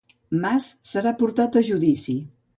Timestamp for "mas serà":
0.45-1.13